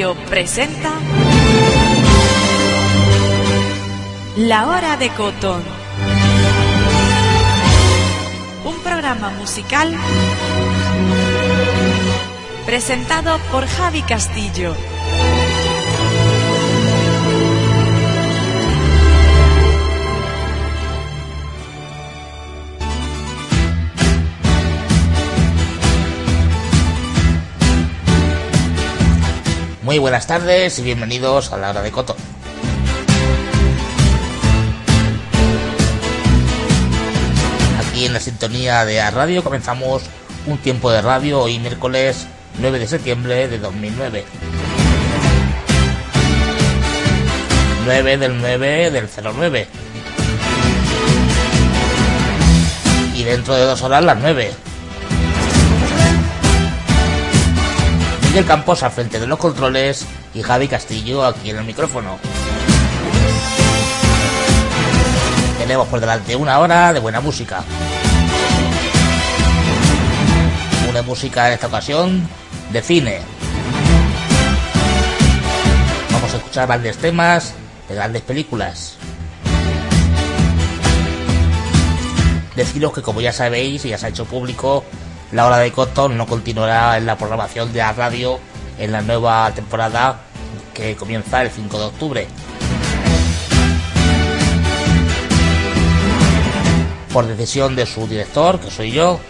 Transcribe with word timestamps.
Presenta 0.00 0.92
La 4.38 4.66
Hora 4.66 4.96
de 4.96 5.10
Cotón. 5.10 5.62
Un 8.64 8.76
programa 8.82 9.28
musical 9.28 9.94
presentado 12.64 13.38
por 13.52 13.66
Javi 13.66 14.00
Castillo. 14.00 14.74
Muy 29.90 29.98
buenas 29.98 30.28
tardes 30.28 30.78
y 30.78 30.82
bienvenidos 30.82 31.52
a 31.52 31.56
la 31.56 31.70
hora 31.70 31.82
de 31.82 31.90
Coto. 31.90 32.14
Aquí 37.80 38.04
en 38.04 38.12
la 38.12 38.20
sintonía 38.20 38.84
de 38.84 39.00
A 39.00 39.10
Radio 39.10 39.42
comenzamos 39.42 40.04
un 40.46 40.58
tiempo 40.58 40.92
de 40.92 41.02
radio 41.02 41.40
hoy 41.40 41.58
miércoles 41.58 42.28
9 42.60 42.78
de 42.78 42.86
septiembre 42.86 43.48
de 43.48 43.58
2009. 43.58 44.24
9 47.84 48.16
del 48.16 48.40
9 48.40 48.90
del 48.92 49.08
09. 49.08 49.66
Y 53.16 53.24
dentro 53.24 53.56
de 53.56 53.64
dos 53.64 53.82
horas 53.82 54.04
las 54.04 54.18
9. 54.18 54.69
Miguel 58.30 58.46
Campos 58.46 58.84
al 58.84 58.92
frente 58.92 59.18
de 59.18 59.26
los 59.26 59.40
controles 59.40 60.06
y 60.34 60.42
Javi 60.42 60.68
Castillo 60.68 61.24
aquí 61.24 61.50
en 61.50 61.58
el 61.58 61.64
micrófono. 61.64 62.16
Tenemos 65.58 65.88
por 65.88 65.98
delante 65.98 66.36
una 66.36 66.60
hora 66.60 66.92
de 66.92 67.00
buena 67.00 67.20
música. 67.20 67.64
Una 70.88 71.02
música 71.02 71.48
en 71.48 71.54
esta 71.54 71.66
ocasión 71.66 72.28
de 72.72 72.80
cine. 72.80 73.18
Vamos 76.12 76.32
a 76.32 76.36
escuchar 76.36 76.68
grandes 76.68 76.98
temas 76.98 77.54
de 77.88 77.96
grandes 77.96 78.22
películas. 78.22 78.96
Deciros 82.54 82.92
que 82.92 83.02
como 83.02 83.20
ya 83.20 83.32
sabéis 83.32 83.84
y 83.84 83.88
ya 83.88 83.98
se 83.98 84.06
ha 84.06 84.08
hecho 84.10 84.24
público, 84.24 84.84
la 85.32 85.46
hora 85.46 85.58
de 85.58 85.70
Cotton 85.72 86.16
no 86.16 86.26
continuará 86.26 86.96
en 86.96 87.06
la 87.06 87.16
programación 87.16 87.72
de 87.72 87.78
la 87.78 87.92
radio 87.92 88.40
en 88.78 88.92
la 88.92 89.02
nueva 89.02 89.50
temporada 89.54 90.20
que 90.74 90.96
comienza 90.96 91.42
el 91.42 91.50
5 91.50 91.78
de 91.78 91.84
octubre. 91.84 92.26
Por 97.12 97.26
decisión 97.26 97.76
de 97.76 97.86
su 97.86 98.06
director, 98.06 98.60
que 98.60 98.70
soy 98.70 98.92
yo, 98.92 99.20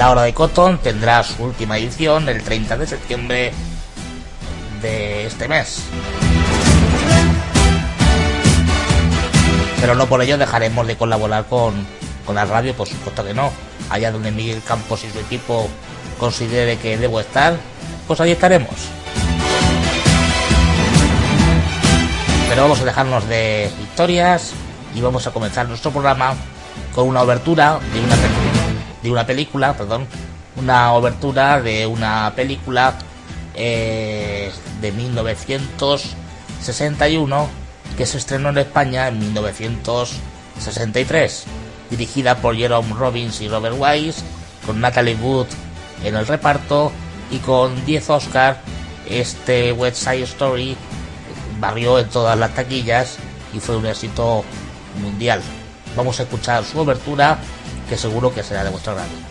La 0.00 0.10
Hora 0.10 0.22
de 0.22 0.32
Cotton 0.32 0.78
tendrá 0.78 1.22
su 1.22 1.44
última 1.44 1.76
edición 1.76 2.26
el 2.30 2.42
30 2.42 2.78
de 2.78 2.86
septiembre 2.86 3.52
de 4.80 5.26
este 5.26 5.46
mes. 5.46 5.82
Pero 9.80 9.94
no 9.94 10.06
por 10.06 10.22
ello 10.22 10.36
dejaremos 10.36 10.86
de 10.86 10.96
colaborar 10.96 11.46
con, 11.46 11.86
con 12.26 12.34
la 12.34 12.44
radio, 12.44 12.74
por 12.74 12.86
supuesto 12.86 13.24
que 13.24 13.34
no. 13.34 13.50
Allá 13.88 14.12
donde 14.12 14.30
Miguel 14.30 14.62
Campos 14.62 15.04
y 15.04 15.10
su 15.10 15.18
equipo 15.18 15.68
considere 16.18 16.76
que 16.76 16.98
debo 16.98 17.20
estar, 17.20 17.56
pues 18.06 18.20
ahí 18.20 18.32
estaremos. 18.32 18.74
Pero 22.48 22.62
vamos 22.62 22.80
a 22.80 22.84
dejarnos 22.84 23.26
de 23.28 23.70
historias 23.82 24.52
y 24.94 25.00
vamos 25.00 25.26
a 25.26 25.30
comenzar 25.30 25.66
nuestro 25.68 25.92
programa 25.92 26.34
con 26.94 27.08
una 27.08 27.22
obertura 27.22 27.78
de 27.94 28.00
una, 28.00 28.16
de 29.02 29.10
una 29.10 29.26
película, 29.26 29.72
perdón, 29.74 30.06
una 30.56 30.92
obertura 30.92 31.62
de 31.62 31.86
una 31.86 32.32
película 32.36 32.94
eh, 33.54 34.52
de 34.80 34.92
1961 34.92 37.59
que 38.00 38.06
se 38.06 38.16
estrenó 38.16 38.48
en 38.48 38.56
España 38.56 39.08
en 39.08 39.18
1963, 39.18 41.44
dirigida 41.90 42.36
por 42.36 42.56
Jerome 42.56 42.94
Robbins 42.94 43.42
y 43.42 43.48
Robert 43.48 43.76
Wise, 43.78 44.22
con 44.64 44.80
Natalie 44.80 45.16
Wood 45.16 45.48
en 46.02 46.16
el 46.16 46.26
reparto 46.26 46.92
y 47.30 47.36
con 47.40 47.84
10 47.84 48.08
Oscars. 48.08 48.56
Este 49.06 49.72
West 49.72 49.98
Side 49.98 50.22
Story 50.22 50.78
barrió 51.60 51.98
en 51.98 52.08
todas 52.08 52.38
las 52.38 52.54
taquillas 52.54 53.18
y 53.52 53.60
fue 53.60 53.76
un 53.76 53.84
éxito 53.84 54.46
mundial. 55.02 55.42
Vamos 55.94 56.18
a 56.20 56.22
escuchar 56.22 56.64
su 56.64 56.78
obertura, 56.78 57.36
que 57.86 57.98
seguro 57.98 58.32
que 58.32 58.42
será 58.42 58.64
de 58.64 58.70
vuestro 58.70 58.92
agrado. 58.92 59.29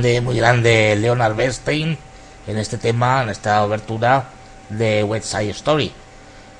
Muy 0.00 0.36
grande 0.38 0.96
Leonard 0.96 1.36
Bernstein 1.36 1.98
en 2.46 2.56
este 2.56 2.78
tema, 2.78 3.22
en 3.22 3.28
esta 3.28 3.62
obertura 3.62 4.30
de 4.70 5.04
West 5.04 5.26
Side 5.26 5.50
Story. 5.50 5.92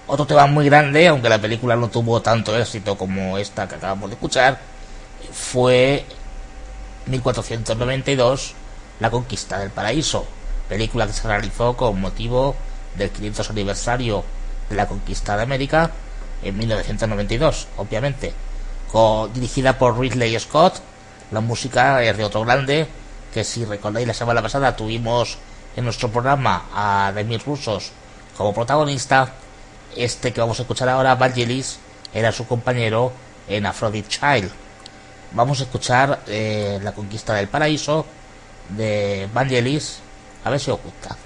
Otro 0.06 0.26
tema 0.26 0.46
muy 0.46 0.66
grande, 0.66 1.08
aunque 1.08 1.30
la 1.30 1.40
película 1.40 1.74
no 1.74 1.88
tuvo 1.88 2.20
tanto 2.20 2.54
éxito 2.58 2.98
como 2.98 3.38
esta 3.38 3.66
que 3.66 3.76
acabamos 3.76 4.10
de 4.10 4.16
escuchar, 4.16 4.58
fue 5.32 6.04
1492, 7.06 8.52
La 9.00 9.10
Conquista 9.10 9.58
del 9.58 9.70
Paraíso, 9.70 10.26
película 10.68 11.06
que 11.06 11.14
se 11.14 11.26
realizó 11.26 11.74
con 11.74 12.02
motivo 12.02 12.54
del 12.96 13.08
500 13.08 13.48
aniversario 13.48 14.24
de 14.68 14.76
la 14.76 14.86
conquista 14.86 15.38
de 15.38 15.44
América 15.44 15.90
en 16.42 16.58
1992, 16.58 17.68
obviamente, 17.78 18.34
dirigida 19.32 19.78
por 19.78 19.98
Ridley 19.98 20.38
Scott. 20.38 20.82
La 21.30 21.40
música 21.40 22.02
es 22.02 22.14
de 22.18 22.24
otro 22.24 22.42
grande, 22.42 22.86
que 23.32 23.44
si 23.44 23.64
recordáis 23.64 24.06
la 24.06 24.14
semana 24.14 24.42
pasada 24.42 24.76
tuvimos 24.76 25.38
en 25.76 25.84
nuestro 25.84 26.10
programa 26.10 26.66
a 26.74 27.12
Demir 27.14 27.42
Rusos 27.44 27.92
como 28.36 28.54
protagonista. 28.54 29.32
Este 29.96 30.32
que 30.32 30.40
vamos 30.40 30.58
a 30.58 30.62
escuchar 30.62 30.88
ahora, 30.88 31.14
Vangelis, 31.14 31.78
era 32.14 32.32
su 32.32 32.46
compañero 32.46 33.12
en 33.48 33.66
Aphrodite 33.66 34.08
Child. 34.08 34.50
Vamos 35.32 35.60
a 35.60 35.64
escuchar 35.64 36.20
eh, 36.26 36.78
La 36.82 36.92
conquista 36.92 37.34
del 37.34 37.48
paraíso 37.48 38.04
de 38.68 39.28
Vangelis, 39.32 39.98
a 40.44 40.50
ver 40.50 40.60
si 40.60 40.70
os 40.70 40.80
gusta. 40.82 41.16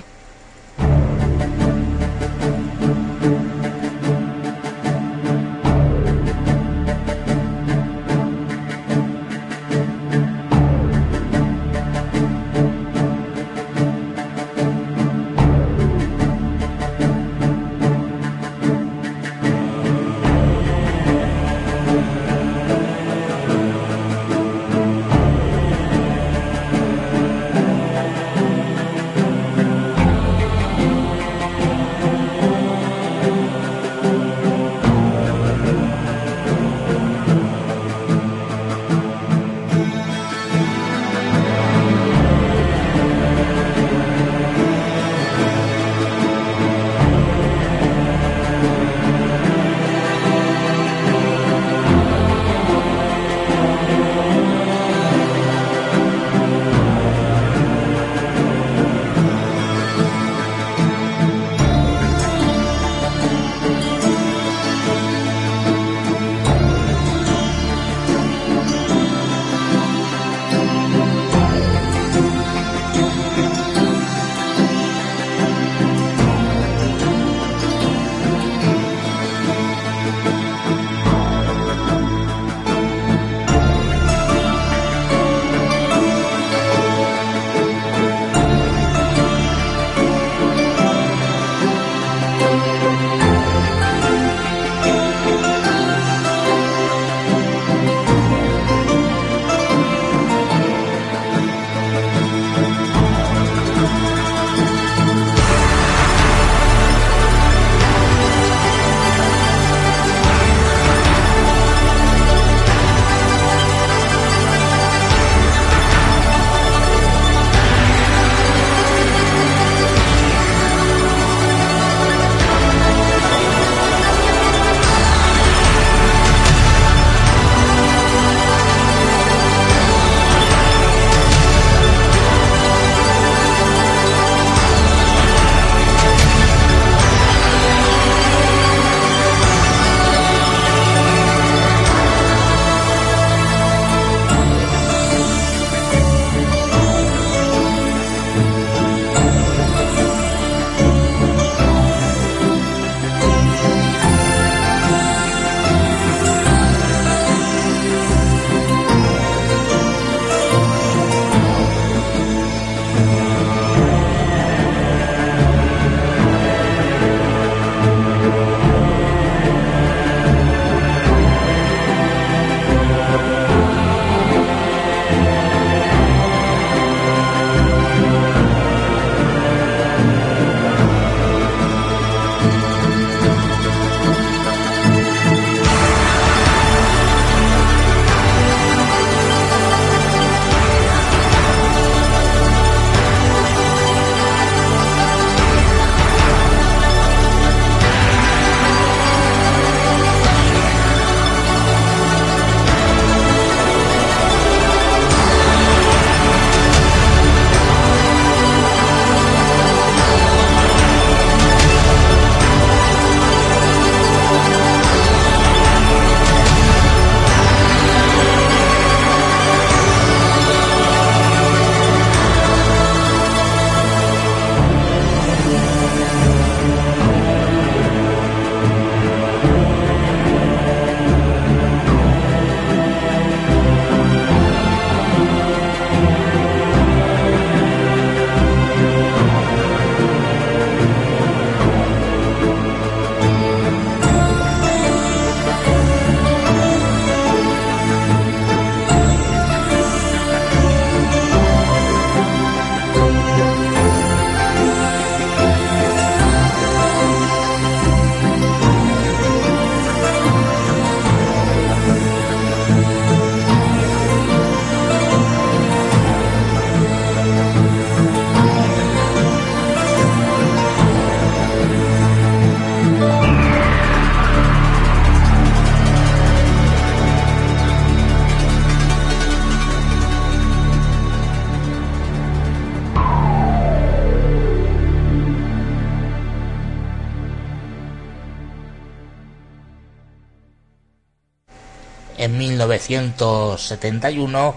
1971, 292.79 294.55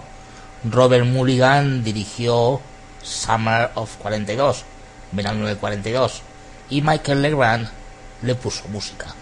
Robert 0.64 1.04
Mulligan 1.06 1.82
dirigió 1.82 2.60
Summer 3.02 3.70
of 3.74 3.96
42, 3.96 4.64
verano 5.12 5.46
del 5.46 5.56
42, 5.56 6.22
y 6.70 6.82
Michael 6.82 7.22
Legrand 7.22 7.68
le 8.22 8.34
puso 8.34 8.68
música. 8.68 9.14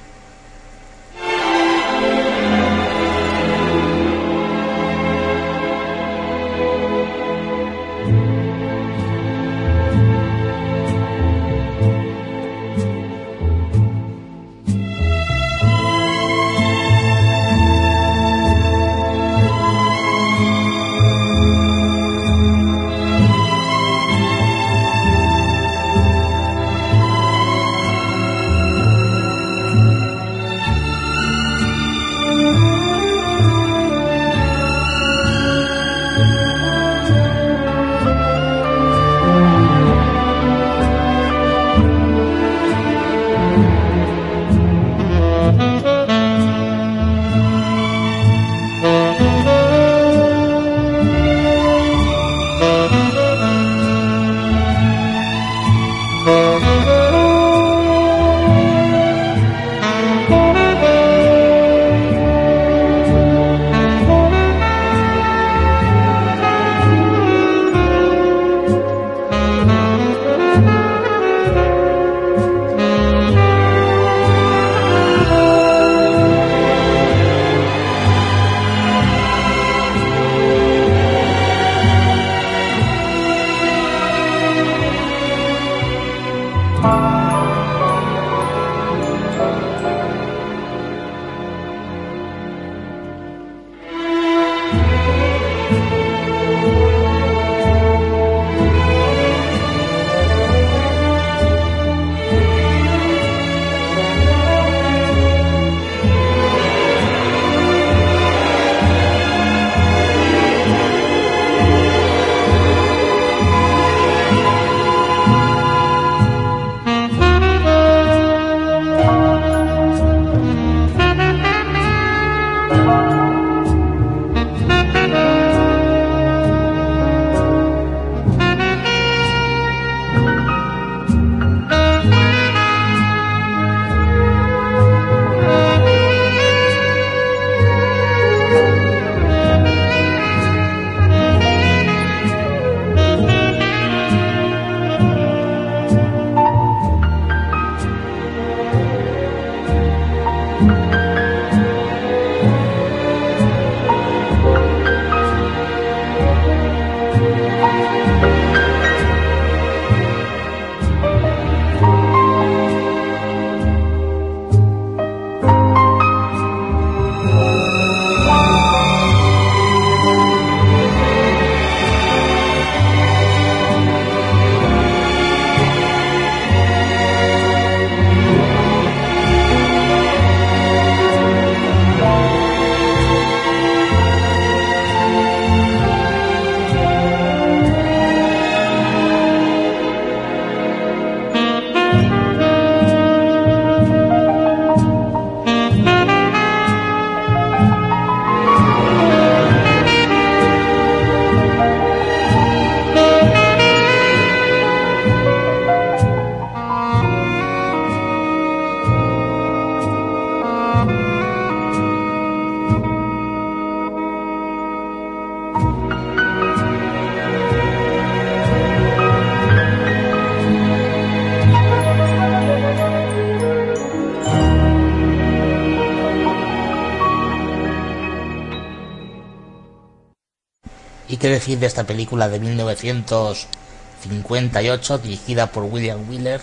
De 231.38 231.66
esta 231.66 231.84
película 231.84 232.28
de 232.28 232.40
1958 232.40 234.98
dirigida 234.98 235.46
por 235.46 235.62
William 235.64 236.06
Wheeler 236.08 236.40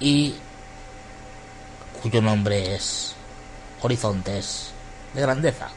y 0.00 0.34
cuyo 2.02 2.20
nombre 2.20 2.74
es 2.74 3.14
Horizontes 3.80 4.72
de 5.14 5.20
Grandeza? 5.20 5.68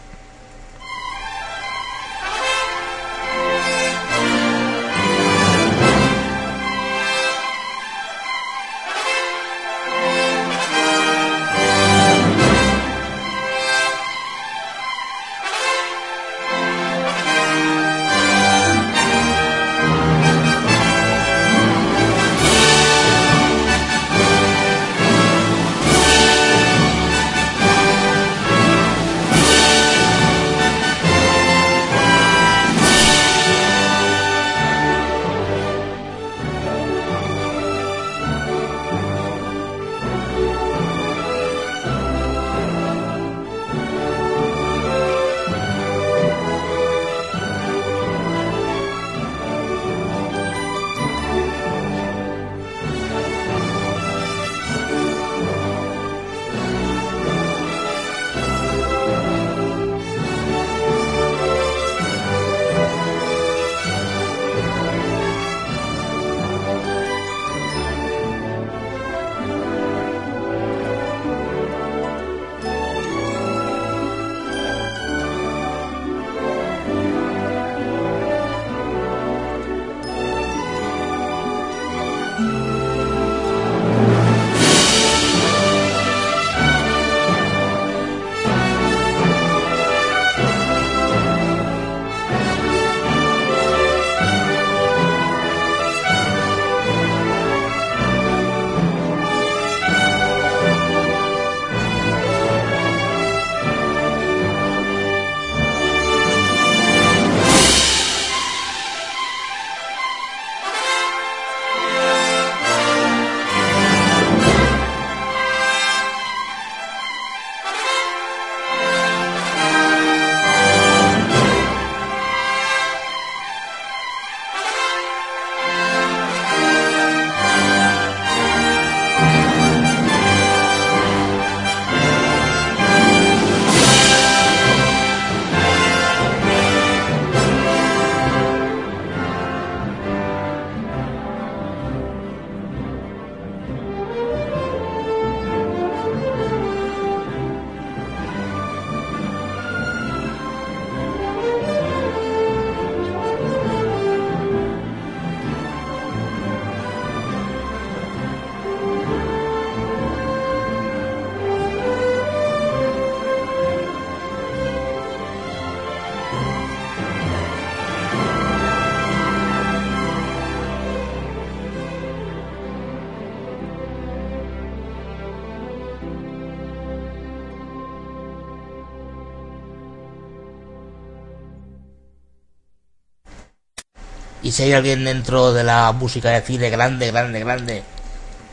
Si 184.56 184.64
hay 184.64 184.72
alguien 184.72 185.04
dentro 185.04 185.52
de 185.52 185.66
la 185.66 185.92
música 185.92 186.30
de 186.30 186.40
cine 186.40 186.70
grande, 186.70 187.12
grande, 187.12 187.42
grande, 187.42 187.84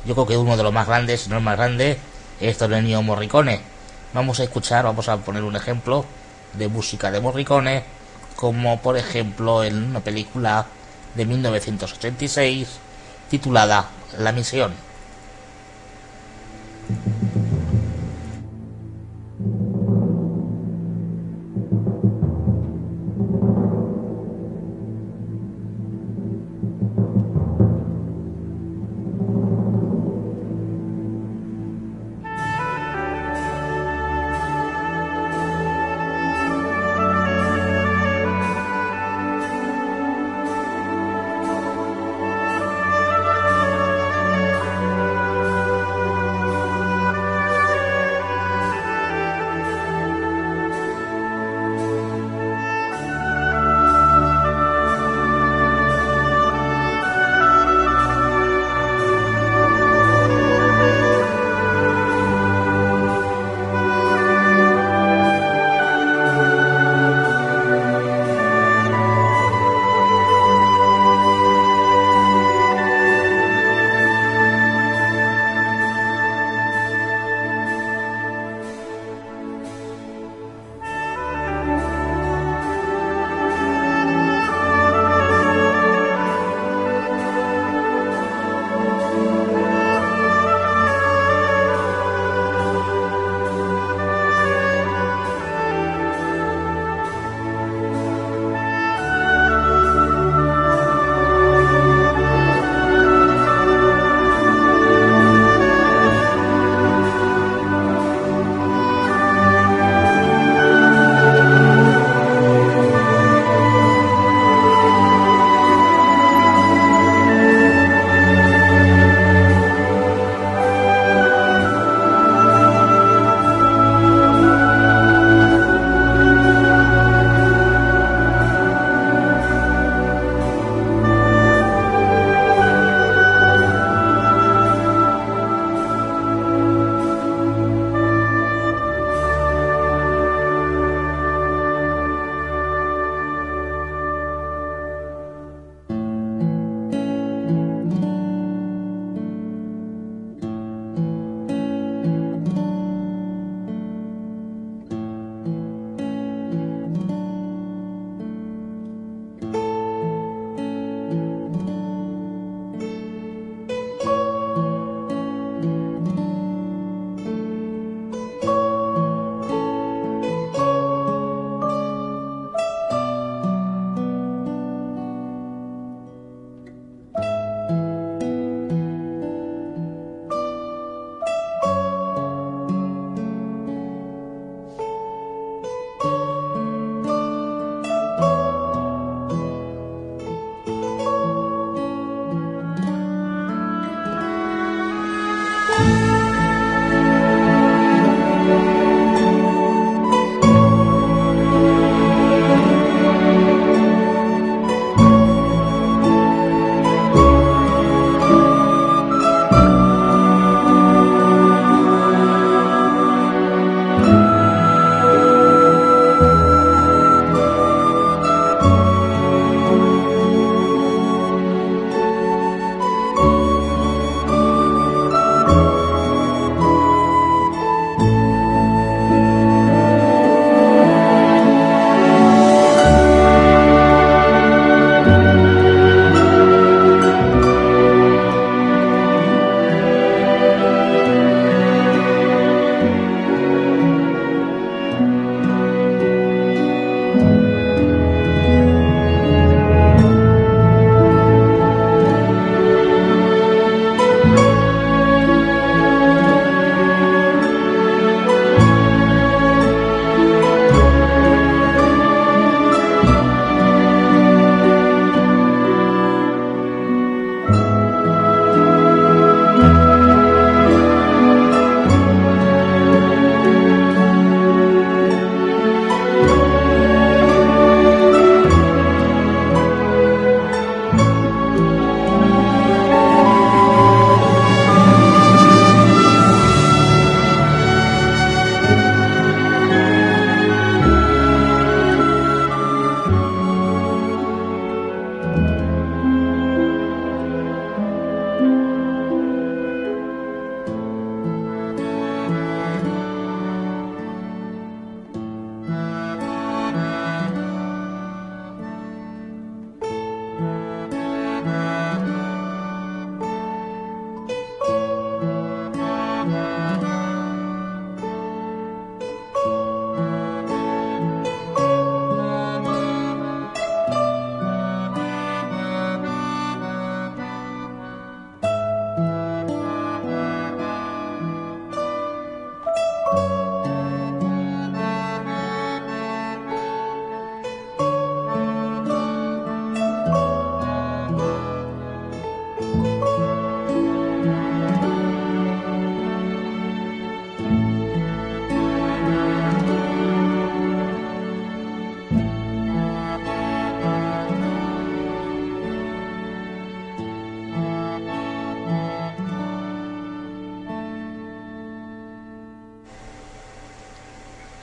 yo 0.04 0.14
creo 0.14 0.26
que 0.26 0.36
uno 0.36 0.56
de 0.56 0.64
los 0.64 0.72
más 0.72 0.88
grandes, 0.88 1.20
si 1.20 1.30
no 1.30 1.36
el 1.36 1.44
más 1.44 1.56
grande, 1.56 1.96
es 2.40 2.60
Ennio 2.60 3.02
Morricone. 3.02 3.60
Vamos 4.12 4.40
a 4.40 4.42
escuchar, 4.42 4.84
vamos 4.84 5.08
a 5.08 5.18
poner 5.18 5.44
un 5.44 5.54
ejemplo 5.54 6.04
de 6.54 6.66
música 6.66 7.12
de 7.12 7.20
Morricone, 7.20 7.84
como 8.34 8.80
por 8.80 8.96
ejemplo 8.96 9.62
en 9.62 9.80
una 9.80 10.00
película 10.00 10.66
de 11.14 11.24
1986 11.24 12.66
titulada 13.30 13.88
La 14.18 14.32
Misión. 14.32 14.74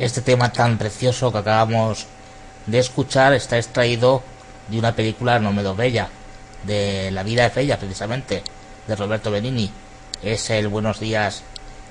Este 0.09 0.21
tema 0.23 0.51
tan 0.51 0.79
precioso 0.79 1.31
que 1.31 1.37
acabamos 1.37 2.07
de 2.65 2.79
escuchar 2.79 3.33
está 3.33 3.59
extraído 3.59 4.23
de 4.67 4.79
una 4.79 4.95
película 4.95 5.37
no 5.37 5.53
menos 5.53 5.77
bella, 5.77 6.09
de 6.63 7.11
La 7.11 7.21
vida 7.21 7.43
de 7.43 7.49
Bella, 7.49 7.77
precisamente, 7.77 8.41
de 8.87 8.95
Roberto 8.95 9.29
Benini. 9.29 9.69
Es 10.23 10.49
el 10.49 10.67
Buenos 10.67 10.99
días 10.99 11.43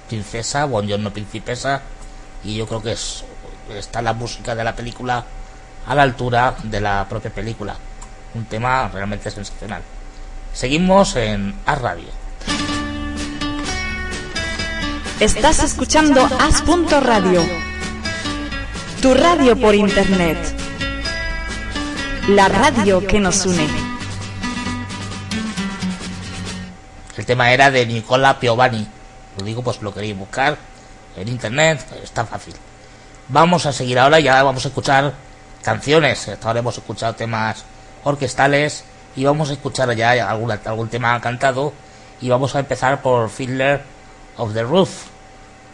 princesa, 0.08 0.64
Buongiorno 0.64 1.12
principesa, 1.12 1.80
y 2.42 2.56
yo 2.56 2.66
creo 2.66 2.82
que 2.82 2.90
es, 2.90 3.24
está 3.76 4.02
la 4.02 4.14
música 4.14 4.56
de 4.56 4.64
la 4.64 4.74
película 4.74 5.24
a 5.86 5.94
la 5.94 6.02
altura 6.02 6.56
de 6.64 6.80
la 6.80 7.06
propia 7.08 7.30
película. 7.30 7.76
Un 8.34 8.46
tema 8.46 8.90
realmente 8.92 9.30
sensacional. 9.30 9.82
Seguimos 10.52 11.14
en 11.14 11.54
A 11.66 11.76
Radio. 11.76 12.08
Estás 15.20 15.62
escuchando 15.62 16.28
As.radio, 16.40 17.42
tu 19.00 19.14
radio 19.14 19.56
por 19.56 19.74
internet, 19.74 20.36
la 22.28 22.48
radio 22.48 23.06
que 23.06 23.20
nos 23.20 23.46
une. 23.46 23.68
El 27.16 27.24
tema 27.24 27.52
era 27.52 27.70
de 27.70 27.86
Nicola 27.86 28.40
Piovani. 28.40 28.88
Lo 29.38 29.44
digo 29.44 29.62
pues 29.62 29.80
lo 29.82 29.94
queréis 29.94 30.16
buscar 30.18 30.56
en 31.16 31.28
internet, 31.28 31.86
está 32.02 32.24
fácil. 32.24 32.54
Vamos 33.28 33.66
a 33.66 33.72
seguir 33.72 33.98
ahora, 34.00 34.18
ya 34.18 34.42
vamos 34.42 34.64
a 34.64 34.68
escuchar 34.68 35.14
canciones. 35.62 36.28
Hasta 36.28 36.48
ahora 36.48 36.60
hemos 36.60 36.76
escuchado 36.76 37.14
temas 37.14 37.64
orquestales 38.02 38.84
y 39.14 39.24
vamos 39.24 39.50
a 39.50 39.52
escuchar 39.52 39.94
ya 39.94 40.28
algún, 40.28 40.50
algún 40.50 40.88
tema 40.88 41.20
cantado. 41.20 41.72
Y 42.20 42.28
vamos 42.30 42.56
a 42.56 42.60
empezar 42.60 43.00
por 43.00 43.30
Fiddler 43.30 43.80
of 44.38 44.54
the 44.54 44.62
Roof, 44.64 45.04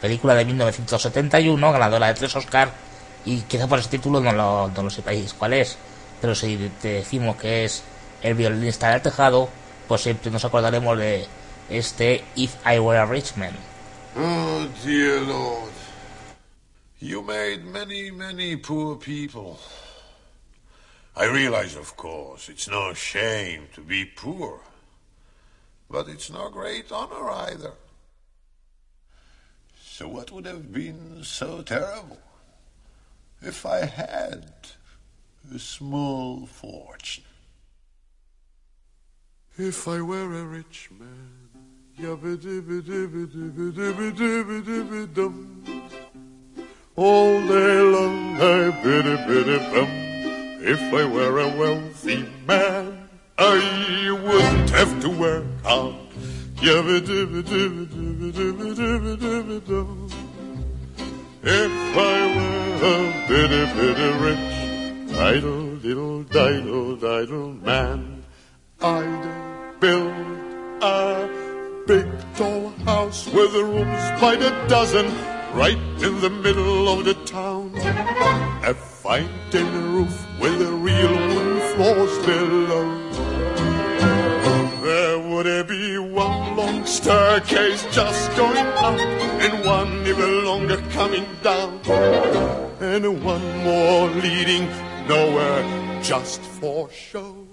película 0.02 0.34
de 0.34 0.44
1971, 0.44 1.72
ganadora 1.72 2.08
de 2.08 2.14
tres 2.14 2.36
Oscar. 2.36 2.84
Y 3.24 3.40
quizá 3.42 3.66
por 3.66 3.78
ese 3.78 3.88
título 3.88 4.20
no 4.20 4.32
lo, 4.32 4.68
no 4.68 4.82
lo 4.82 4.90
sepáis 4.90 5.32
cuál 5.32 5.54
es, 5.54 5.78
pero 6.20 6.34
si 6.34 6.70
te 6.80 6.88
decimos 6.88 7.36
que 7.36 7.64
es 7.64 7.82
el 8.22 8.34
violinista 8.34 8.90
del 8.90 9.02
tejado, 9.02 9.48
pues 9.88 10.02
siempre 10.02 10.30
nos 10.30 10.44
acordaremos 10.44 10.98
de 10.98 11.26
este 11.70 12.24
If 12.36 12.54
I 12.66 12.78
Were 12.78 12.98
a 12.98 13.06
Rich 13.06 13.36
Man. 13.36 13.54
Oh, 14.16 14.66
dear 14.84 15.20
Lord. 15.22 15.72
You 17.00 17.22
made 17.22 17.64
many, 17.64 18.10
many 18.10 18.56
poor 18.56 18.96
people. 18.96 19.58
I 21.16 21.26
realize, 21.26 21.76
of 21.76 21.96
course, 21.96 22.48
it's 22.48 22.68
no 22.68 22.94
shame 22.94 23.68
to 23.74 23.82
be 23.82 24.04
poor. 24.04 24.60
But 25.90 26.08
it's 26.08 26.30
no 26.30 26.48
great 26.48 26.90
honor 26.90 27.30
either. 27.30 27.72
So 29.82 30.08
what 30.08 30.30
would 30.32 30.46
have 30.46 30.72
been 30.72 31.22
so 31.22 31.62
terrible 31.62 32.18
if 33.46 33.66
I 33.66 33.84
had 33.84 34.52
a 35.54 35.58
small 35.58 36.46
fortune? 36.46 37.24
If 39.56 39.86
I 39.86 40.00
were 40.00 40.34
a 40.34 40.44
rich 40.44 40.90
man. 40.98 41.40
All 46.96 47.40
day 47.46 47.80
long 47.80 48.40
I 48.40 48.70
biddy 48.82 49.16
biddy 49.26 49.58
bum. 49.58 49.88
If 50.66 50.80
I 50.80 51.04
were 51.04 51.38
a 51.40 51.48
wealthy 51.56 52.26
man, 52.46 53.08
I 53.38 54.10
wouldn't 54.10 54.70
have 54.70 55.00
to 55.02 55.10
work 55.10 55.44
hard. 55.62 55.94
If 61.46 61.96
I 61.96 62.36
were 62.36 62.73
a 62.84 63.26
bitty 63.26 63.64
bitty 63.78 64.10
rich, 64.22 65.14
idle 65.16 65.76
diddle 65.76 66.22
diddle 66.24 66.96
diddle 66.96 67.54
man, 67.54 68.22
I'd 68.82 69.80
build 69.80 70.12
a 70.82 71.28
big 71.86 72.06
tall 72.36 72.68
house 72.84 73.26
with 73.26 73.54
rooms 73.54 74.04
by 74.20 74.36
the 74.36 74.50
dozen 74.68 75.06
right 75.54 75.78
in 76.02 76.20
the 76.20 76.28
middle 76.28 76.88
of 76.90 77.06
the 77.06 77.14
town. 77.24 77.72
A 78.64 78.74
fine 78.74 79.30
tin 79.50 79.94
roof 79.94 80.26
with 80.38 80.60
a 80.60 80.72
real 80.72 81.14
wooden 81.28 81.60
floors 81.74 82.26
below. 82.26 83.03
There 85.44 85.62
be 85.62 85.98
one 85.98 86.56
long 86.56 86.86
staircase 86.86 87.84
just 87.94 88.34
going 88.34 88.56
up 88.56 88.98
and 88.98 89.66
one 89.66 90.06
even 90.06 90.42
longer 90.46 90.78
coming 90.88 91.26
down. 91.42 91.80
And 92.80 93.22
one 93.22 93.58
more 93.58 94.08
leading 94.08 94.66
nowhere 95.06 96.00
just 96.02 96.40
for 96.40 96.88
show. 96.88 97.46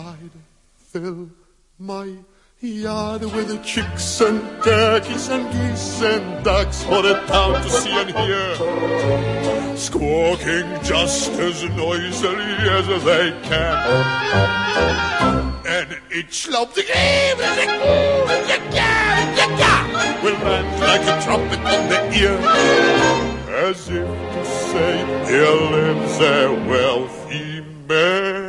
I'd 0.00 0.32
fill 0.74 1.30
my 1.78 2.12
yard 2.60 3.22
with 3.22 3.48
the 3.48 3.58
chicks 3.58 4.20
and 4.22 4.40
turkeys 4.62 5.28
and 5.28 5.44
geese 5.52 6.00
and 6.00 6.42
ducks 6.42 6.82
for 6.84 7.02
the 7.02 7.14
town 7.26 7.62
to 7.62 7.68
see 7.68 7.90
and 7.90 8.10
hear. 8.10 9.76
Squawking 9.76 10.66
just 10.82 11.32
as 11.32 11.62
noisily 11.64 12.56
as 12.70 12.86
they 13.04 13.38
can. 13.42 13.76
And 15.66 15.98
each 16.10 16.48
loud 16.48 16.74
will 16.74 16.84
land 20.44 20.80
like 20.80 21.02
a 21.02 21.22
trumpet 21.22 21.58
in 21.58 21.88
the 21.90 22.00
ear. 22.18 22.38
As 23.68 23.88
if 23.90 24.08
to 24.08 24.44
say, 24.46 24.96
here 25.26 25.60
lives 25.70 26.20
a 26.20 26.54
wealthy 26.66 27.60
man. 27.86 28.45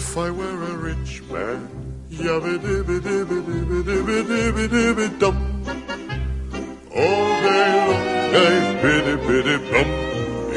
If 0.00 0.16
I 0.16 0.30
were 0.30 0.62
a 0.72 0.76
rich 0.78 1.22
man, 1.30 1.68
yabba 2.08 2.56
dibba 2.64 2.96
dibba 3.04 3.36
dibba 3.46 3.78
dibba 3.88 4.16
dibba 4.30 4.64
dibba 4.74 5.06
dum. 5.20 5.36
All 6.96 7.28
day 7.44 7.68
long 7.86 8.08
I 8.34 8.80
biddy 8.80 9.14
biddy 9.26 9.56
bum. 9.70 9.88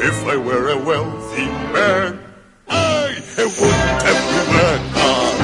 If 0.08 0.18
I 0.26 0.36
were 0.36 0.70
a 0.70 0.78
wealthy 0.82 1.46
man, 1.74 2.18
I 2.68 3.12
wouldn't 3.36 4.02
have 4.06 4.24
work 4.56 4.84
hard. 4.96 5.36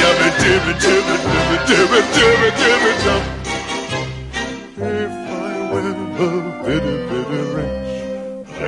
Yabba 0.00 0.28
dibba 0.40 0.72
dibba 0.82 1.14
dibba 1.24 1.56
dibba 1.68 2.00
dibba 2.14 2.48
dibba 2.60 2.92
dum. 3.04 3.22
If 4.76 5.14
I 5.32 5.56
were 5.72 5.92
a 5.92 6.62
bitty 6.62 6.94
bitty 7.08 7.40
rich, 7.56 7.92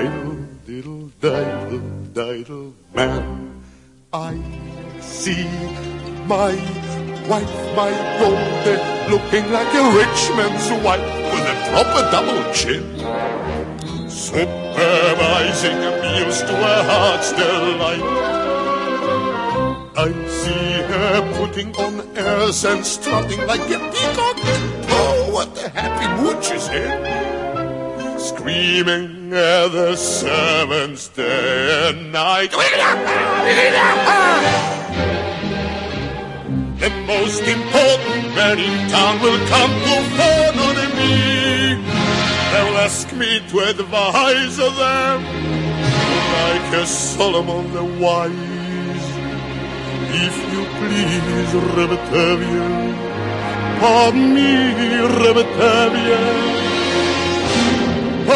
idle 0.01 0.39
diddle 0.67 1.05
diddle 1.21 1.81
diddle 2.15 2.73
man. 2.95 3.48
I 4.11 4.41
see 5.03 5.45
my 6.25 6.55
wife, 7.29 7.77
my 7.77 7.93
Goldie, 8.19 8.81
looking 9.13 9.53
like 9.53 9.69
a 9.75 9.85
rich 9.93 10.31
man's 10.35 10.71
wife 10.83 11.05
with 11.31 11.45
a 11.45 11.57
proper 11.69 12.11
double 12.11 12.51
chin. 12.55 12.89
Supervising 14.09 15.79
meals 16.01 16.41
to 16.41 16.57
her 16.57 16.83
heart's 16.89 17.33
delight. 17.33 18.01
I 19.95 20.11
see 20.27 20.83
her 20.89 21.35
putting 21.37 21.77
on 21.77 22.01
airs 22.17 22.65
and 22.65 22.87
strutting 22.87 23.47
like 23.47 23.61
a 23.61 23.79
peacock. 23.93 24.37
Oh, 24.89 25.29
what 25.35 25.63
a 25.63 25.69
happy 25.69 26.23
mood 26.23 26.43
she's 26.43 26.67
in 26.69 27.28
screaming 28.29 29.33
at 29.33 29.69
the 29.69 29.97
servants 29.97 31.09
day 31.09 31.89
and 31.89 32.13
night. 32.13 32.51
The 36.85 36.91
most 37.07 37.43
important 37.43 38.25
man 38.37 38.59
in 38.59 38.91
town 38.91 39.15
will 39.23 39.41
come 39.49 39.73
to 39.87 39.97
phone 40.17 40.57
on 40.67 40.77
me. 40.99 41.15
They'll 42.51 42.79
ask 42.87 43.11
me 43.15 43.41
to 43.51 43.57
advise 43.73 44.57
them 44.59 45.19
like 46.37 46.69
a 46.83 46.87
Solomon 46.87 47.73
the 47.73 47.85
wise. 48.05 49.07
If 50.27 50.37
you 50.53 50.63
please, 50.79 51.51
Rebetavia, 51.77 52.69
pardon 53.81 54.35
me, 54.35 54.51
Rebetavia 55.23 56.68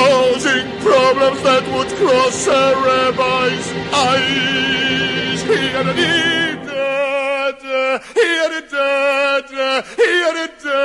posing 0.03 0.67
problems 0.81 1.41
that 1.49 1.65
would 1.75 1.91
cross 2.01 2.47
a 2.49 2.75
rabbi's 2.87 3.67
eyes. 4.07 5.41
Here 5.53 5.85
it 5.93 5.99
is, 5.99 6.63
here 8.21 8.53
it 8.61 8.73
is, 8.73 9.51
here 10.05 10.37
it 10.47 10.63
is. 10.65 10.83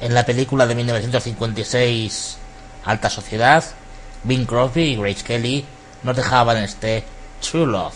En 0.00 0.14
la 0.14 0.24
película 0.24 0.66
de 0.66 0.74
1956 0.74 2.38
Alta 2.84 3.10
Sociedad, 3.10 3.62
Bing 4.24 4.46
Crosby 4.46 4.82
y 4.82 4.96
Grace 4.96 5.22
Kelly 5.22 5.64
nos 6.02 6.16
dejaban 6.16 6.56
este 6.56 7.04
True 7.40 7.66
Love. 7.66 7.94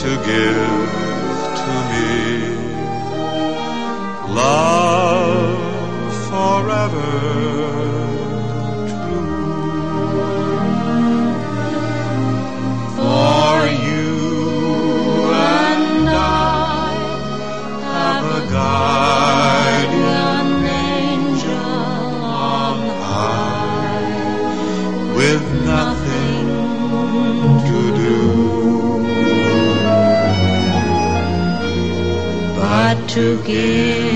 To 0.00 0.08
give 0.08 0.90
to 1.60 1.74
me. 1.90 2.08
Love 4.34 4.69
to 33.20 33.36
give 33.42 34.09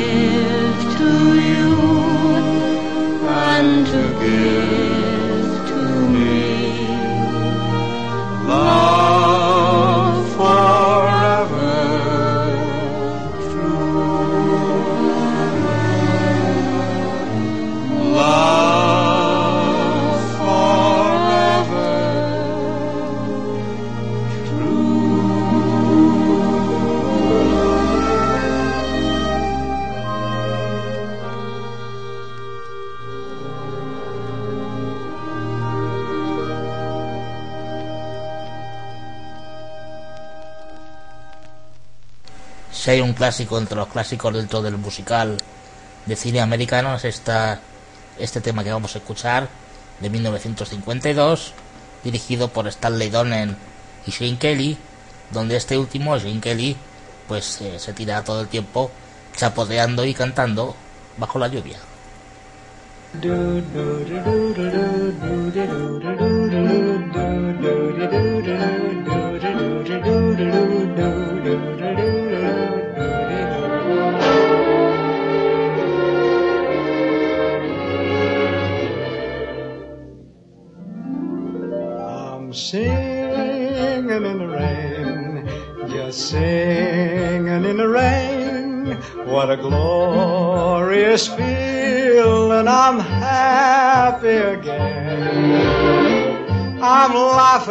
Si 42.84 42.90
hay 42.90 43.00
un 43.00 43.14
clásico 43.14 43.56
entre 43.56 43.78
los 43.78 43.88
clásicos 43.88 44.34
dentro 44.34 44.60
del 44.60 44.76
musical 44.76 45.38
de 46.04 46.16
cine 46.16 46.42
americano 46.42 46.94
es 46.94 47.06
esta, 47.06 47.58
este 48.18 48.42
tema 48.42 48.62
que 48.62 48.70
vamos 48.70 48.94
a 48.94 48.98
escuchar 48.98 49.48
de 50.00 50.10
1952 50.10 51.54
dirigido 52.04 52.48
por 52.48 52.68
Stanley 52.68 53.08
Donen 53.08 53.56
y 54.06 54.10
Shane 54.10 54.36
Kelly, 54.36 54.76
donde 55.30 55.56
este 55.56 55.78
último, 55.78 56.18
Shane 56.18 56.42
Kelly, 56.42 56.76
pues 57.26 57.58
eh, 57.62 57.78
se 57.78 57.94
tira 57.94 58.22
todo 58.22 58.42
el 58.42 58.48
tiempo 58.48 58.90
chapoteando 59.34 60.04
y 60.04 60.12
cantando 60.12 60.76
bajo 61.16 61.38
la 61.38 61.48
lluvia. 61.48 61.78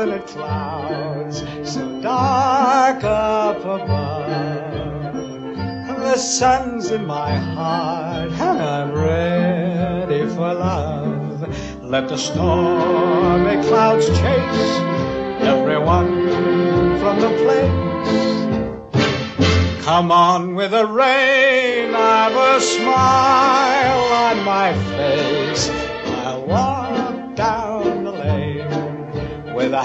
Laughing 0.06 0.22
at 0.22 0.28
clouds 0.28 1.44
so 1.70 2.02
dark 2.02 3.04
up 3.04 3.60
above. 3.60 5.14
The 6.00 6.18
sun's 6.18 6.92
in 6.92 7.06
my 7.06 7.36
heart 7.36 8.32
and 8.32 8.62
I'm 8.62 8.92
ready 8.92 10.28
for 10.28 10.54
love. 10.54 11.84
Let 11.84 12.10
the 12.10 12.18
stormy 12.18 13.64
clouds 13.68 14.08
chase 14.08 14.80
everyone 15.42 16.30
from 17.00 17.20
the 17.20 17.30
place. 17.44 17.94
Come 19.84 20.12
on 20.12 20.56
with 20.56 20.72
the 20.72 20.86
rain, 20.86 21.94
I've 21.94 22.36
a 22.36 22.62
smile 22.62 24.14
on 24.14 24.44
my 24.46 24.74
face. 24.74 25.03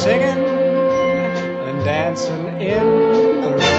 Singing 0.00 0.46
and 1.68 1.84
dancing 1.84 2.46
in 2.58 3.42
the 3.42 3.54
rain. 3.54 3.69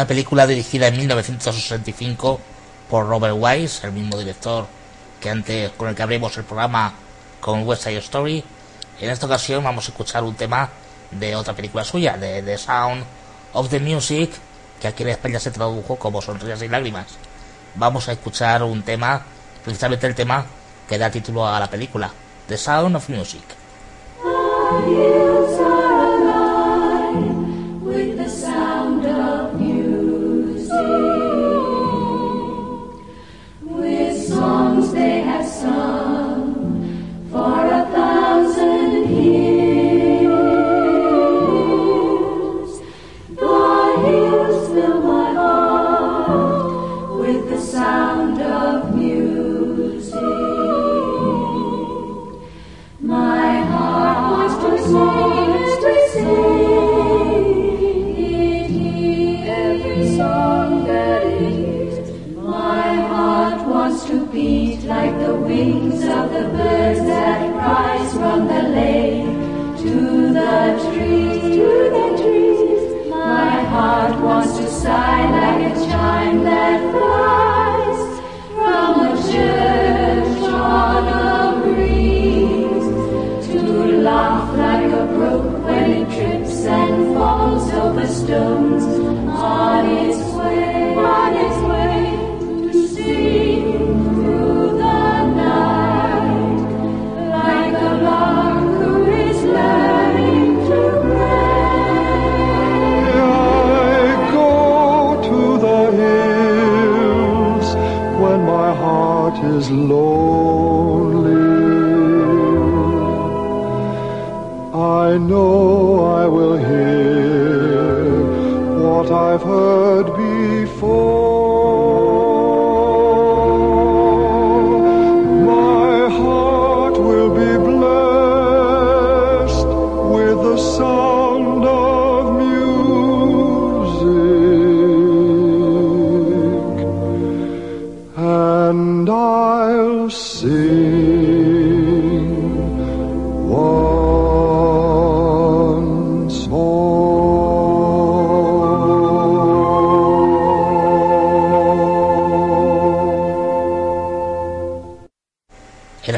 Una 0.00 0.06
película 0.06 0.46
dirigida 0.46 0.86
en 0.86 0.96
1965 0.96 2.40
por 2.88 3.06
Robert 3.06 3.36
Wise, 3.38 3.86
el 3.86 3.92
mismo 3.92 4.16
director 4.16 4.66
que 5.20 5.28
antes 5.28 5.72
con 5.72 5.90
el 5.90 5.94
que 5.94 6.02
abrimos 6.02 6.34
el 6.38 6.44
programa 6.44 6.94
con 7.38 7.68
West 7.68 7.82
Side 7.84 7.98
Story. 7.98 8.42
En 8.98 9.10
esta 9.10 9.26
ocasión 9.26 9.62
vamos 9.62 9.84
a 9.84 9.90
escuchar 9.90 10.24
un 10.24 10.34
tema 10.36 10.70
de 11.10 11.36
otra 11.36 11.52
película 11.52 11.84
suya, 11.84 12.16
de 12.16 12.42
The 12.42 12.56
Sound 12.56 13.04
of 13.52 13.68
the 13.68 13.78
Music, 13.78 14.30
que 14.80 14.88
aquí 14.88 15.02
en 15.02 15.10
España 15.10 15.38
se 15.38 15.50
tradujo 15.50 15.96
como 15.96 16.22
Sonrisas 16.22 16.62
y 16.62 16.68
Lágrimas. 16.68 17.08
Vamos 17.74 18.08
a 18.08 18.12
escuchar 18.12 18.62
un 18.62 18.80
tema, 18.80 19.22
precisamente 19.62 20.06
el 20.06 20.14
tema 20.14 20.46
que 20.88 20.96
da 20.96 21.10
título 21.10 21.46
a 21.46 21.60
la 21.60 21.68
película, 21.68 22.10
The 22.48 22.56
Sound 22.56 22.96
of 22.96 23.06
Music. 23.10 23.44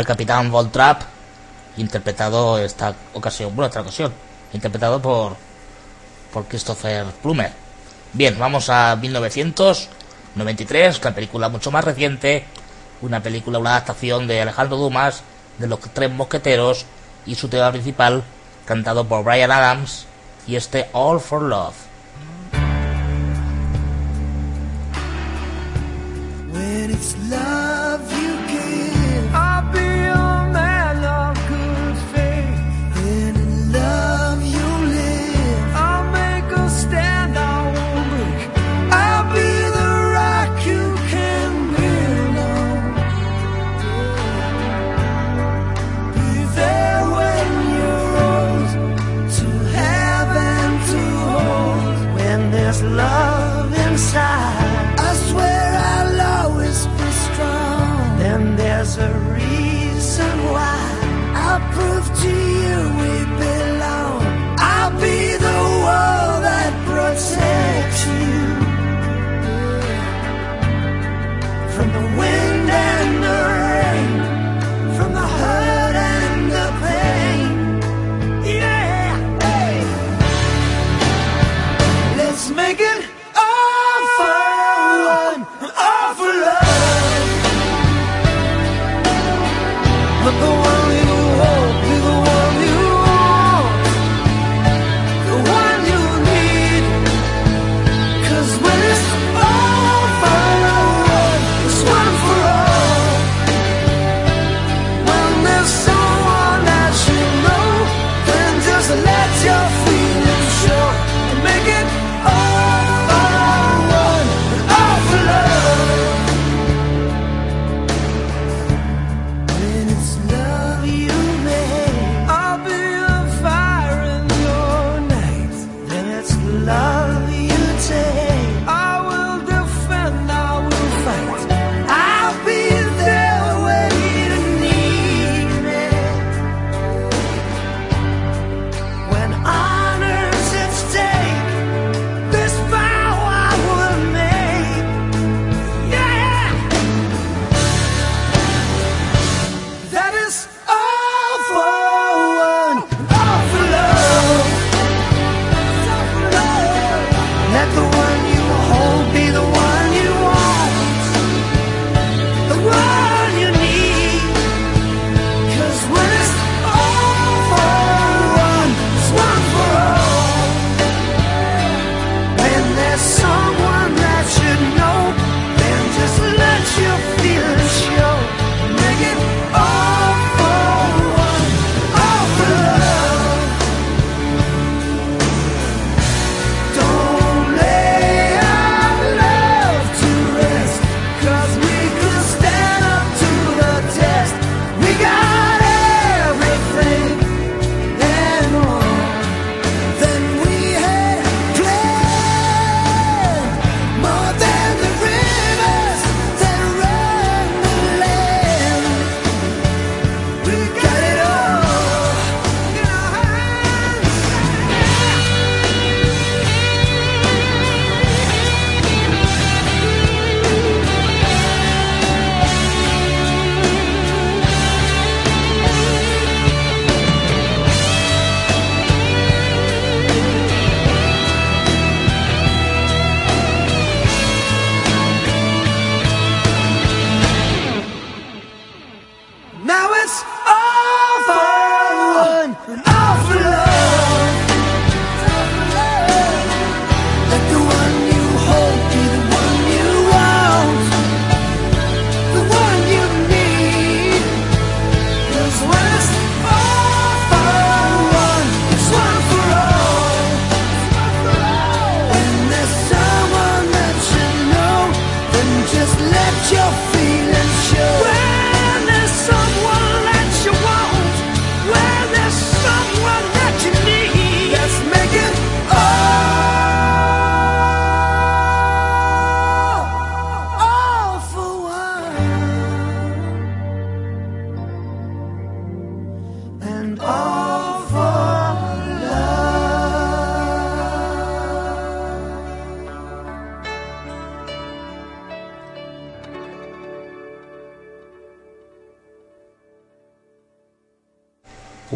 Capitán 0.05 0.51
Voltrap, 0.51 1.03
interpretado 1.77 2.59
esta 2.59 2.95
ocasión, 3.15 3.55
bueno, 3.55 3.69
otra 3.69 3.83
ocasión, 3.83 4.13
interpretado 4.53 5.01
por, 5.01 5.37
por 6.33 6.47
Christopher 6.47 7.07
Plummer. 7.23 7.53
Bien, 8.13 8.39
vamos 8.39 8.69
a 8.69 8.97
1993, 8.97 11.01
una 11.01 11.15
película 11.15 11.49
mucho 11.49 11.71
más 11.71 11.85
reciente, 11.85 12.45
una 13.01 13.23
película, 13.23 13.59
una 13.59 13.71
adaptación 13.71 14.27
de 14.27 14.43
Alejandro 14.43 14.77
Dumas, 14.77 15.23
de 15.59 15.67
los 15.67 15.81
tres 15.81 16.11
mosqueteros, 16.11 16.87
y 17.27 17.35
su 17.35 17.49
tema 17.49 17.71
principal, 17.71 18.25
cantado 18.65 19.07
por 19.07 19.25
Brian 19.25 19.51
Adams, 19.51 20.07
y 20.47 20.57
este 20.57 20.89
All 20.93 21.21
for 21.21 21.43
love 21.43 21.75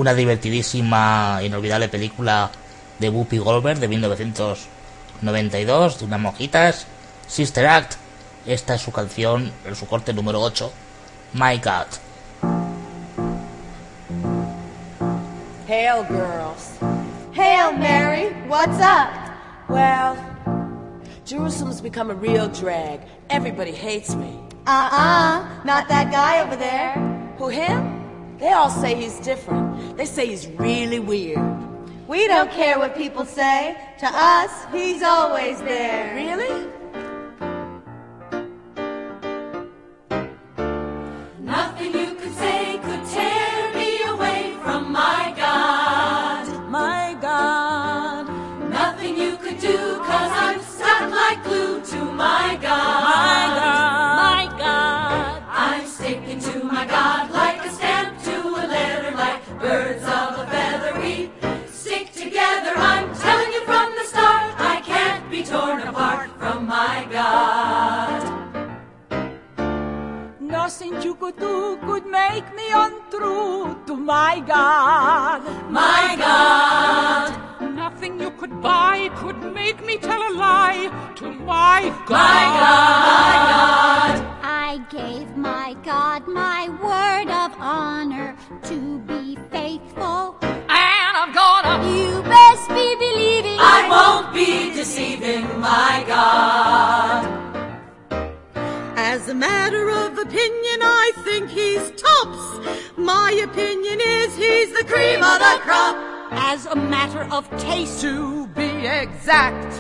una 0.07 0.15
divertidísima, 0.15 1.41
inolvidable 1.43 1.89
película 1.89 2.53
de 3.01 3.11
Whoopi 3.11 3.39
Goldberg 3.39 3.81
de 3.81 3.89
1992, 3.89 5.99
de 5.99 6.05
unas 6.05 6.21
mojitas, 6.21 6.87
Sister 7.27 7.67
Act. 7.67 7.95
Esta 8.47 8.77
es 8.77 8.83
su 8.83 8.93
canción, 8.93 9.51
en 9.65 9.75
su 9.75 9.89
corte 9.89 10.13
número 10.13 10.41
8, 10.43 10.71
My 11.33 11.59
God. 11.59 11.87
Hail, 15.67 16.05
girls. 16.09 16.79
Hail 17.35 17.77
Mary, 17.77 18.29
what's 18.49 18.79
up? 18.79 19.11
Well, 19.69 20.17
Jerusalem's 21.25 21.81
become 21.81 22.13
a 22.13 22.15
real 22.15 22.47
drag. 22.47 23.01
Everybody 23.29 23.73
hates 23.73 24.15
me. 24.15 24.39
Uh-uh, 24.69 25.65
not 25.65 25.89
that 25.89 26.13
guy 26.13 26.43
over 26.43 26.55
there. 26.55 26.95
Who, 27.39 27.49
him? 27.49 27.96
They 28.39 28.53
all 28.53 28.71
say 28.71 28.95
he's 28.95 29.19
different. 29.21 29.97
They 29.97 30.05
say 30.05 30.27
he's 30.27 30.47
really 30.47 30.99
weird. 30.99 31.39
We 32.07 32.29
don't 32.29 32.51
care 32.51 32.79
what 32.79 32.97
people 32.97 33.25
say. 33.25 33.77
To 33.99 34.07
us, 34.07 34.51
he's 34.73 35.03
always 35.03 35.59
there. 35.61 36.15
Really? 36.15 36.71
Torn 65.57 65.81
apart 65.89 66.31
from 66.39 66.67
my 66.67 67.07
God. 67.11 68.23
Nothing 70.41 71.01
you 71.03 71.15
could 71.15 71.39
do 71.39 71.79
could 71.87 72.07
make 72.07 72.47
me 72.59 72.67
untrue 72.85 73.79
to 73.87 73.97
my 73.97 74.41
God. 74.41 75.41
My 75.71 76.17
God, 76.27 77.29
Nothing 77.83 78.21
you 78.21 78.31
could 78.33 78.61
buy 78.61 79.09
could 79.21 79.41
make 79.55 79.85
me 79.85 79.97
tell 79.97 80.23
a 80.31 80.33
lie 80.45 80.85
to 81.17 81.31
my 81.53 81.81
God. 82.07 82.33
my 82.33 83.33
God, 83.53 84.15
I 84.69 84.73
gave 84.91 85.37
my 85.37 85.75
God 85.85 86.29
my 86.29 86.69
word 86.89 87.31
of 87.45 87.51
honor 87.59 88.37
to 88.65 88.99
be 89.11 89.39
faithful. 89.51 90.46
Be 94.37 94.71
deceiving 94.75 95.45
my 95.61 96.05
God. 96.07 97.25
As 98.99 99.31
a 99.31 99.35
matter 99.35 99.89
of 99.89 100.19
opinion, 100.19 100.79
I 100.83 101.07
think 101.25 101.49
he's 101.49 101.85
tops. 101.93 102.45
My 102.99 103.31
opinion 103.49 103.99
is 103.99 104.37
he's 104.37 104.71
the 104.79 104.85
cream 104.93 105.23
of 105.23 105.39
the 105.47 105.57
crop. 105.67 105.97
As 106.53 106.67
a 106.67 106.77
matter 106.77 107.25
of 107.33 107.49
taste, 107.57 108.03
To 108.03 108.47
be 108.49 108.71
exact, 109.05 109.73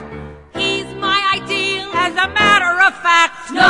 he's 0.54 0.88
my 1.06 1.20
ideal. 1.36 1.90
As 2.06 2.14
a 2.26 2.28
matter 2.42 2.74
of 2.88 2.92
fact, 3.08 3.52
No 3.52 3.65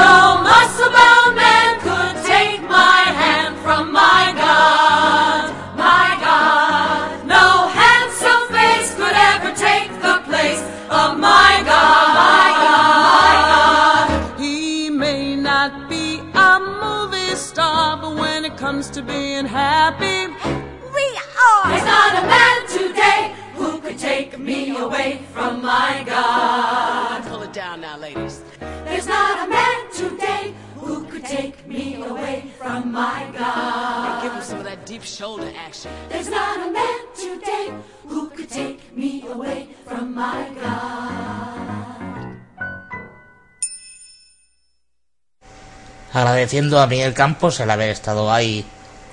Agradeciendo 46.36 46.78
a 46.82 46.86
Miguel 46.86 47.14
Campos 47.14 47.60
el 47.60 47.70
haber 47.70 47.88
estado 47.88 48.30
ahí 48.30 48.62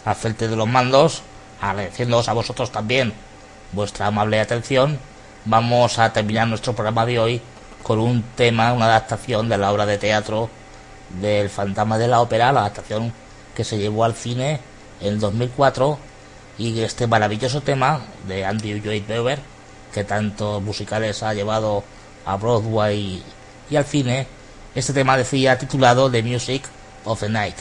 al 0.04 0.16
frente 0.16 0.50
de 0.50 0.58
los 0.58 0.68
mandos, 0.68 1.22
agradeciéndoos 1.62 2.28
a 2.28 2.34
vosotros 2.34 2.70
también 2.70 3.14
vuestra 3.72 4.08
amable 4.08 4.42
atención, 4.42 5.00
vamos 5.46 6.00
a 6.00 6.12
terminar 6.12 6.50
nuestro 6.50 6.74
programa 6.74 7.06
de 7.06 7.20
hoy 7.20 7.42
con 7.82 8.00
un 8.00 8.24
tema, 8.36 8.74
una 8.74 8.88
adaptación 8.88 9.48
de 9.48 9.58
la 9.58 9.72
obra 9.72 9.86
de 9.86 9.98
teatro 9.98 10.50
del 11.22 11.50
Fantasma 11.50 11.98
de 11.98 12.10
la 12.10 12.20
Ópera, 12.20 12.52
la 12.52 12.60
adaptación 12.60 13.14
que 13.56 13.64
se 13.64 13.78
llevó 13.78 14.04
al 14.04 14.16
cine 14.16 14.60
en 15.00 15.18
2004 15.18 15.98
y 16.58 16.82
este 16.82 17.08
maravilloso 17.08 17.62
tema 17.62 18.02
de 18.28 18.44
Andrew 18.44 18.80
Lloyd 18.80 19.10
Webber 19.10 19.40
que 19.94 20.04
tantos 20.04 20.62
musicales 20.62 21.24
ha 21.24 21.34
llevado 21.34 21.86
a 22.26 22.36
Broadway 22.36 23.24
y 23.70 23.76
al 23.78 23.86
cine. 23.86 24.28
Este 24.76 24.92
tema 24.92 25.16
decía 25.16 25.58
titulado 25.58 26.12
The 26.12 26.22
Music 26.22 26.64
of 27.06 27.20
the 27.20 27.30
Night 27.30 27.56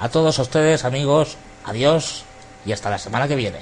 a 0.00 0.08
todos 0.08 0.38
ustedes 0.38 0.84
amigos 0.84 1.36
adiós 1.64 2.24
y 2.64 2.72
hasta 2.72 2.90
la 2.90 2.98
semana 2.98 3.28
que 3.28 3.36
viene 3.36 3.58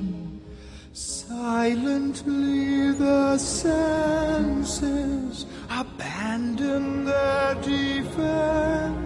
Silently 1.47 2.91
the 2.91 3.37
senses 3.37 4.65
abandon 5.69 7.05
their 7.05 7.55
defenses. 7.63 8.97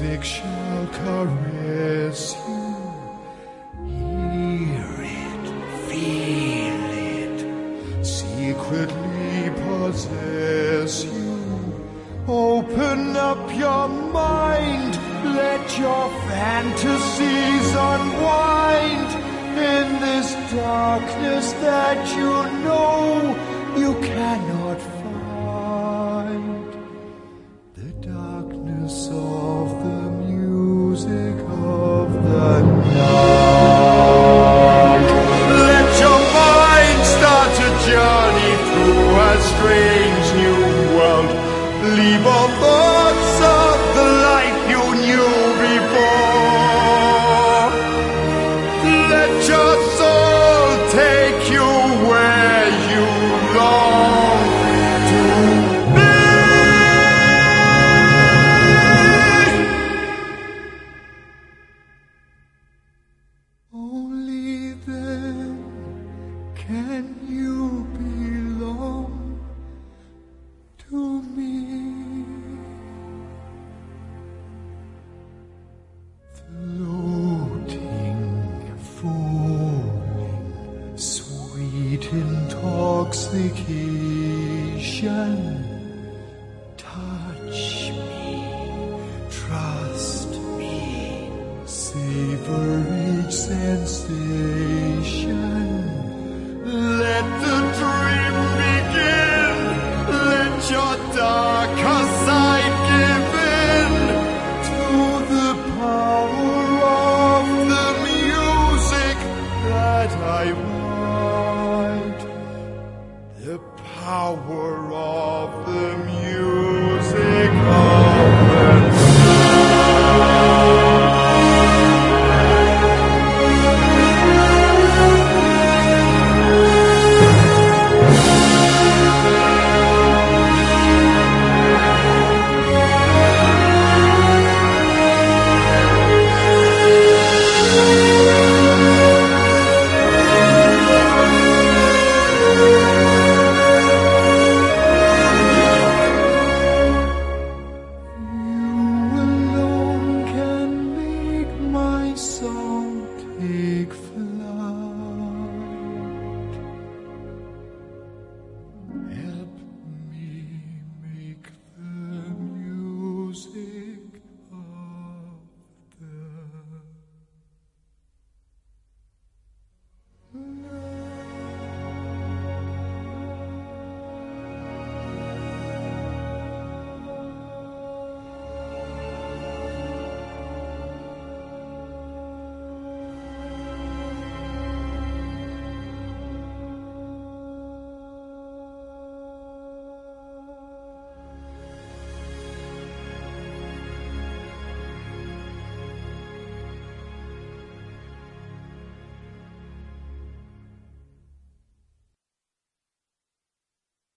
Music 0.00 0.22
shall 0.24 0.86
caress 0.88 2.36
you. 2.48 2.55